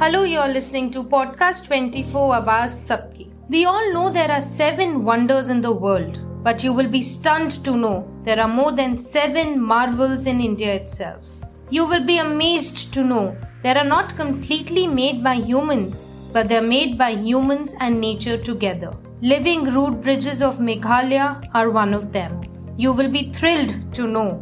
Hello, 0.00 0.22
you're 0.22 0.46
listening 0.46 0.92
to 0.92 1.02
Podcast 1.02 1.66
24 1.66 2.34
Awaaz 2.34 2.74
Sabki. 2.88 3.32
We 3.48 3.64
all 3.64 3.92
know 3.92 4.12
there 4.12 4.30
are 4.30 4.40
seven 4.40 5.02
wonders 5.02 5.48
in 5.48 5.60
the 5.60 5.72
world, 5.72 6.20
but 6.44 6.62
you 6.62 6.72
will 6.72 6.88
be 6.88 7.02
stunned 7.02 7.64
to 7.64 7.76
know 7.76 8.08
there 8.22 8.38
are 8.38 8.46
more 8.46 8.70
than 8.70 8.96
seven 8.96 9.60
marvels 9.60 10.28
in 10.28 10.40
India 10.40 10.72
itself. 10.72 11.44
You 11.70 11.84
will 11.84 12.06
be 12.06 12.18
amazed 12.18 12.94
to 12.94 13.02
know 13.02 13.36
they 13.64 13.70
are 13.74 13.82
not 13.82 14.14
completely 14.14 14.86
made 14.86 15.24
by 15.24 15.34
humans, 15.34 16.08
but 16.32 16.48
they're 16.48 16.62
made 16.62 16.96
by 16.96 17.10
humans 17.10 17.74
and 17.80 18.00
nature 18.00 18.38
together. 18.38 18.92
Living 19.20 19.64
root 19.64 20.00
bridges 20.00 20.42
of 20.42 20.60
Meghalaya 20.60 21.44
are 21.54 21.70
one 21.70 21.92
of 21.92 22.12
them. 22.12 22.40
You 22.76 22.92
will 22.92 23.10
be 23.10 23.32
thrilled 23.32 23.92
to 23.94 24.06
know 24.06 24.40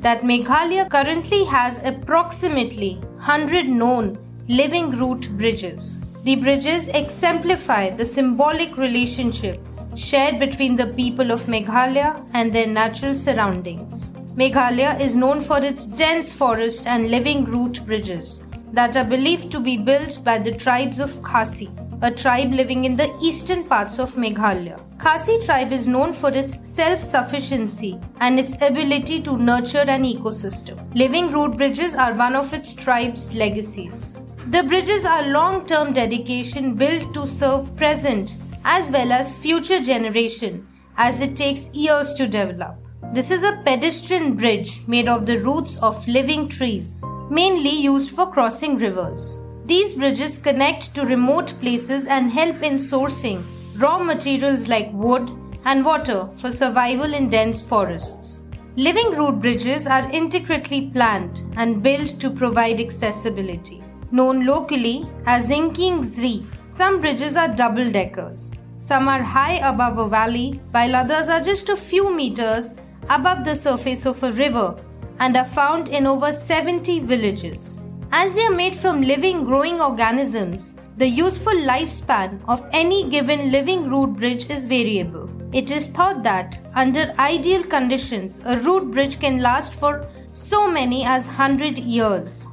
that 0.00 0.20
Meghalaya 0.20 0.90
currently 0.90 1.44
has 1.44 1.82
approximately 1.82 2.96
100 3.16 3.68
known 3.68 4.18
living 4.48 4.90
root 4.92 5.28
bridges. 5.36 6.00
The 6.24 6.36
bridges 6.36 6.88
exemplify 6.88 7.90
the 7.90 8.06
symbolic 8.06 8.78
relationship 8.78 9.60
shared 9.94 10.38
between 10.38 10.74
the 10.74 10.86
people 10.86 11.30
of 11.30 11.44
Meghalaya 11.44 12.26
and 12.32 12.50
their 12.50 12.66
natural 12.66 13.14
surroundings. 13.14 14.08
Meghalaya 14.36 14.98
is 14.98 15.16
known 15.16 15.42
for 15.42 15.62
its 15.62 15.86
dense 15.86 16.32
forest 16.32 16.86
and 16.86 17.10
living 17.10 17.44
root 17.44 17.84
bridges 17.84 18.46
that 18.72 18.96
are 18.96 19.04
believed 19.04 19.50
to 19.50 19.60
be 19.60 19.76
built 19.76 20.24
by 20.24 20.38
the 20.38 20.54
tribes 20.54 20.98
of 20.98 21.22
Khasi, 21.22 21.68
a 22.00 22.10
tribe 22.10 22.52
living 22.54 22.86
in 22.86 22.96
the 22.96 23.14
eastern 23.20 23.64
parts 23.64 23.98
of 23.98 24.14
Meghalaya. 24.14 24.80
Khasi 24.98 25.38
tribe 25.44 25.70
is 25.70 25.86
known 25.86 26.12
for 26.12 26.30
its 26.30 26.58
self-sufficiency 26.68 28.00
and 28.18 28.36
its 28.36 28.54
ability 28.60 29.22
to 29.22 29.38
nurture 29.38 29.84
an 29.86 30.02
ecosystem. 30.02 30.76
Living 30.96 31.30
root 31.30 31.56
bridges 31.56 31.94
are 31.94 32.14
one 32.14 32.34
of 32.34 32.52
its 32.52 32.74
tribe's 32.74 33.32
legacies. 33.32 34.18
The 34.48 34.64
bridges 34.64 35.04
are 35.04 35.28
long-term 35.28 35.92
dedication 35.92 36.74
built 36.74 37.14
to 37.14 37.28
serve 37.28 37.76
present 37.76 38.38
as 38.64 38.90
well 38.90 39.12
as 39.12 39.38
future 39.38 39.80
generation 39.80 40.66
as 40.96 41.20
it 41.20 41.36
takes 41.36 41.68
years 41.68 42.12
to 42.14 42.26
develop. 42.26 42.76
This 43.12 43.30
is 43.30 43.44
a 43.44 43.62
pedestrian 43.64 44.34
bridge 44.34 44.80
made 44.88 45.06
of 45.06 45.26
the 45.26 45.38
roots 45.38 45.80
of 45.80 46.08
living 46.08 46.48
trees, 46.48 47.04
mainly 47.30 47.70
used 47.70 48.10
for 48.10 48.32
crossing 48.32 48.78
rivers. 48.78 49.38
These 49.64 49.94
bridges 49.94 50.38
connect 50.38 50.92
to 50.96 51.06
remote 51.06 51.54
places 51.60 52.06
and 52.06 52.32
help 52.32 52.62
in 52.64 52.78
sourcing 52.78 53.44
raw 53.78 53.98
materials 53.98 54.66
like 54.66 54.90
wood 54.92 55.30
and 55.64 55.84
water 55.84 56.28
for 56.34 56.50
survival 56.50 57.14
in 57.14 57.28
dense 57.28 57.60
forests. 57.60 58.48
Living 58.76 59.10
root 59.12 59.40
bridges 59.40 59.86
are 59.86 60.10
intricately 60.10 60.90
planned 60.90 61.42
and 61.56 61.82
built 61.82 62.18
to 62.20 62.30
provide 62.30 62.80
accessibility. 62.80 63.82
Known 64.10 64.46
locally 64.46 65.08
as 65.26 65.48
Jingkieng 65.48 66.04
Jri, 66.04 66.44
some 66.66 67.00
bridges 67.00 67.36
are 67.36 67.54
double 67.54 67.92
deckers. 67.92 68.50
Some 68.76 69.06
are 69.06 69.22
high 69.22 69.58
above 69.68 69.98
a 69.98 70.08
valley, 70.08 70.60
while 70.72 70.96
others 70.96 71.28
are 71.28 71.40
just 71.40 71.68
a 71.68 71.76
few 71.76 72.14
meters 72.14 72.72
above 73.08 73.44
the 73.44 73.54
surface 73.54 74.06
of 74.06 74.22
a 74.22 74.32
river 74.32 74.76
and 75.20 75.36
are 75.36 75.44
found 75.44 75.88
in 75.88 76.06
over 76.06 76.32
70 76.32 77.00
villages. 77.00 77.80
As 78.10 78.32
they 78.34 78.42
are 78.42 78.54
made 78.54 78.76
from 78.76 79.02
living 79.02 79.44
growing 79.44 79.80
organisms, 79.80 80.78
the 80.98 81.06
useful 81.08 81.54
lifespan 81.54 82.40
of 82.48 82.68
any 82.72 83.08
given 83.08 83.52
living 83.52 83.88
root 83.88 84.14
bridge 84.14 84.50
is 84.50 84.66
variable. 84.66 85.30
It 85.54 85.70
is 85.70 85.88
thought 85.88 86.24
that, 86.24 86.58
under 86.74 87.14
ideal 87.20 87.62
conditions, 87.62 88.40
a 88.44 88.56
root 88.56 88.90
bridge 88.90 89.20
can 89.20 89.40
last 89.40 89.74
for 89.74 90.08
so 90.32 90.68
many 90.68 91.04
as 91.04 91.28
100 91.28 91.78
years. 91.78 92.48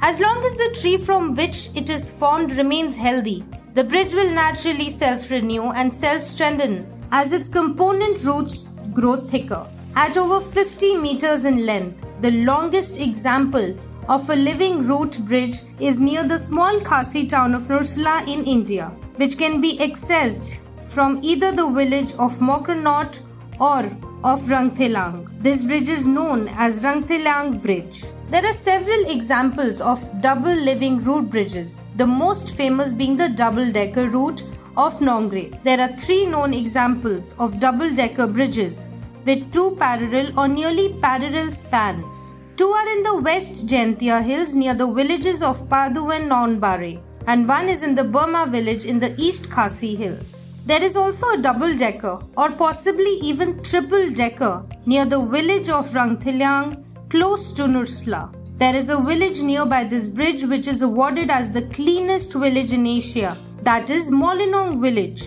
As 0.00 0.20
long 0.20 0.44
as 0.44 0.54
the 0.54 0.78
tree 0.80 0.96
from 0.96 1.34
which 1.34 1.70
it 1.74 1.90
is 1.90 2.08
formed 2.08 2.52
remains 2.52 2.94
healthy, 2.94 3.44
the 3.74 3.82
bridge 3.82 4.14
will 4.14 4.30
naturally 4.30 4.90
self 4.90 5.28
renew 5.28 5.64
and 5.64 5.92
self 5.92 6.22
strengthen 6.22 6.86
as 7.10 7.32
its 7.32 7.48
component 7.48 8.22
roots 8.22 8.68
grow 8.92 9.16
thicker. 9.26 9.66
At 9.96 10.16
over 10.16 10.40
50 10.40 10.96
meters 10.98 11.44
in 11.44 11.66
length, 11.66 12.06
the 12.20 12.30
longest 12.30 13.00
example 13.00 13.76
of 14.08 14.30
a 14.30 14.36
living 14.36 14.86
root 14.86 15.18
bridge 15.26 15.56
is 15.80 16.00
near 16.00 16.26
the 16.26 16.38
small 16.38 16.80
Khasi 16.80 17.26
town 17.26 17.54
of 17.54 17.62
Nursla 17.62 18.26
in 18.26 18.44
India, 18.44 18.86
which 19.16 19.36
can 19.36 19.60
be 19.60 19.78
accessed 19.78 20.56
from 20.88 21.20
either 21.22 21.52
the 21.52 21.68
village 21.68 22.12
of 22.12 22.38
Mawkyrnot 22.38 23.20
or 23.60 23.84
of 24.24 24.40
Rangthylliang. 24.42 25.42
This 25.42 25.62
bridge 25.62 25.88
is 25.88 26.06
known 26.06 26.48
as 26.48 26.82
Rangthylliang 26.82 27.60
Bridge. 27.62 28.04
There 28.28 28.44
are 28.44 28.52
several 28.52 29.10
examples 29.10 29.80
of 29.80 30.02
double 30.20 30.54
living 30.54 31.02
root 31.04 31.30
bridges, 31.30 31.82
the 31.96 32.06
most 32.06 32.54
famous 32.54 32.92
being 32.92 33.16
the 33.16 33.28
double 33.28 33.70
decker 33.70 34.08
root 34.08 34.42
of 34.76 34.98
Nongre. 35.00 35.62
There 35.64 35.80
are 35.80 35.96
three 35.96 36.24
known 36.24 36.54
examples 36.54 37.34
of 37.38 37.60
double 37.60 37.94
decker 37.94 38.26
bridges 38.26 38.86
with 39.24 39.52
two 39.52 39.76
parallel 39.76 40.38
or 40.38 40.48
nearly 40.48 40.94
parallel 41.00 41.52
spans. 41.52 42.27
Two 42.58 42.70
are 42.70 42.88
in 42.88 43.04
the 43.04 43.14
West 43.14 43.68
Jaintia 43.68 44.20
Hills 44.20 44.52
near 44.52 44.74
the 44.74 44.92
villages 44.92 45.42
of 45.42 45.68
Padu 45.68 46.12
and 46.12 46.28
Nongbareh, 46.28 47.00
and 47.28 47.46
one 47.46 47.68
is 47.68 47.84
in 47.84 47.94
the 47.94 48.02
Burma 48.02 48.48
village 48.50 48.84
in 48.84 48.98
the 48.98 49.14
East 49.16 49.48
Khasi 49.48 49.94
Hills. 49.94 50.44
There 50.66 50.82
is 50.82 50.96
also 50.96 51.28
a 51.34 51.36
double 51.38 51.78
decker 51.78 52.18
or 52.36 52.50
possibly 52.50 53.12
even 53.22 53.62
triple 53.62 54.10
decker 54.10 54.64
near 54.86 55.04
the 55.04 55.20
village 55.24 55.68
of 55.68 55.88
Rangthylliang 55.90 56.82
close 57.10 57.52
to 57.52 57.62
Nursla. 57.62 58.34
There 58.58 58.74
is 58.74 58.90
a 58.90 59.00
village 59.00 59.40
nearby 59.40 59.84
this 59.84 60.08
bridge 60.08 60.42
which 60.42 60.66
is 60.66 60.82
awarded 60.82 61.30
as 61.30 61.52
the 61.52 61.62
cleanest 61.68 62.32
village 62.32 62.72
in 62.72 62.88
Asia, 62.88 63.38
that 63.62 63.88
is 63.88 64.10
Mawlynnong 64.10 64.80
village. 64.80 65.22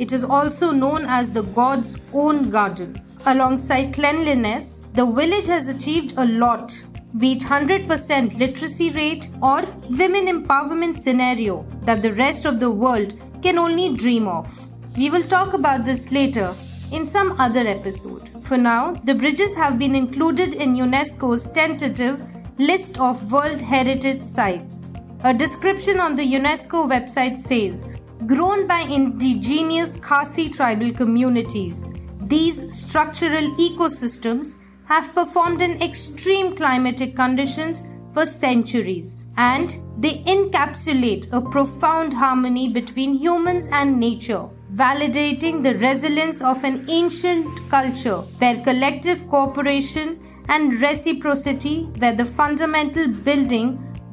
It 0.00 0.10
is 0.10 0.24
also 0.24 0.72
known 0.72 1.04
as 1.06 1.30
the 1.30 1.42
God's 1.42 1.96
own 2.12 2.50
garden. 2.50 3.00
Alongside 3.24 3.94
cleanliness, 3.94 4.81
the 4.94 5.06
village 5.06 5.46
has 5.46 5.68
achieved 5.68 6.12
a 6.18 6.24
lot, 6.26 6.70
be 7.16 7.32
it 7.32 7.42
100% 7.42 8.38
literacy 8.38 8.90
rate 8.90 9.28
or 9.42 9.62
women 9.88 10.26
empowerment 10.26 10.96
scenario 10.96 11.66
that 11.84 12.02
the 12.02 12.12
rest 12.12 12.44
of 12.44 12.60
the 12.60 12.70
world 12.70 13.14
can 13.42 13.58
only 13.58 13.94
dream 13.94 14.28
of. 14.28 14.46
We 14.96 15.08
will 15.08 15.22
talk 15.22 15.54
about 15.54 15.86
this 15.86 16.12
later 16.12 16.54
in 16.92 17.06
some 17.06 17.40
other 17.40 17.66
episode. 17.66 18.28
For 18.44 18.58
now, 18.58 18.92
the 19.04 19.14
bridges 19.14 19.56
have 19.56 19.78
been 19.78 19.94
included 19.94 20.56
in 20.56 20.74
UNESCO's 20.74 21.50
tentative 21.50 22.22
list 22.58 23.00
of 23.00 23.32
World 23.32 23.62
Heritage 23.62 24.22
Sites. 24.22 24.92
A 25.24 25.32
description 25.32 26.00
on 26.00 26.16
the 26.16 26.34
UNESCO 26.34 26.86
website 26.86 27.38
says, 27.38 27.98
grown 28.26 28.66
by 28.66 28.80
indigenous 28.80 29.96
Khasi 30.00 30.50
tribal 30.50 30.92
communities, 30.92 31.88
these 32.20 32.76
structural 32.76 33.56
ecosystems 33.56 34.58
have 34.92 35.14
performed 35.14 35.62
in 35.62 35.82
extreme 35.82 36.54
climatic 36.54 37.16
conditions 37.16 37.84
for 38.12 38.26
centuries 38.26 39.26
and 39.38 39.76
they 39.96 40.18
encapsulate 40.32 41.32
a 41.32 41.40
profound 41.40 42.12
harmony 42.12 42.68
between 42.68 43.14
humans 43.14 43.68
and 43.72 43.98
nature, 43.98 44.44
validating 44.74 45.62
the 45.62 45.74
resilience 45.78 46.42
of 46.42 46.62
an 46.62 46.84
ancient 46.90 47.48
culture 47.70 48.18
where 48.42 48.62
collective 48.64 49.26
cooperation 49.30 50.20
and 50.48 50.78
reciprocity 50.82 51.88
were 51.98 52.14
the 52.14 52.30
fundamental 52.42 53.08
building 53.08 53.68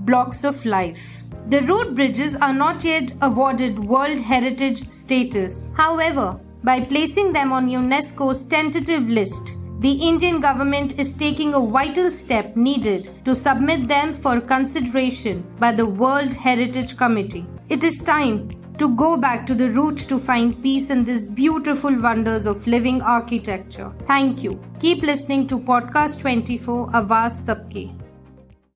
blocks 0.06 0.46
of 0.46 0.66
life. 0.66 1.24
The 1.50 1.64
road 1.64 1.94
bridges 1.94 2.38
are 2.38 2.54
not 2.54 2.86
yet 2.86 3.12
awarded 3.22 3.78
World 3.78 4.20
Heritage 4.20 4.90
status. 4.92 5.70
However, 5.76 6.40
by 6.64 6.80
placing 6.80 7.34
them 7.34 7.52
on 7.52 7.68
UNESCO's 7.68 8.46
tentative 8.46 9.10
list, 9.10 9.56
the 9.80 9.94
Indian 9.94 10.42
government 10.42 11.00
is 11.00 11.14
taking 11.14 11.54
a 11.54 11.66
vital 11.66 12.12
step 12.12 12.58
needed 12.58 13.10
to 13.24 13.34
submit 13.34 13.88
them 13.88 14.14
for 14.14 14.42
consideration 14.42 15.42
by 15.58 15.72
the 15.72 15.86
World 15.86 16.34
Heritage 16.34 16.98
Committee. 16.98 17.46
It 17.70 17.86
is 17.86 18.04
time 18.04 18.50
to 18.78 18.94
go 18.96 19.16
back 19.16 19.46
to 19.46 19.56
the 19.56 19.70
root 19.72 19.98
to 20.10 20.20
find 20.20 20.62
peace 20.62 20.90
in 20.90 21.06
these 21.06 21.24
beautiful 21.24 21.98
wonders 22.02 22.46
of 22.46 22.68
living 22.68 23.02
architecture. 23.02 23.94
Thank 24.06 24.44
you. 24.44 24.60
Keep 24.82 25.04
listening 25.04 25.48
to 25.48 25.58
Podcast 25.60 26.20
24 26.20 26.90
Awaaz 26.92 27.40
Sabki. 27.46 27.99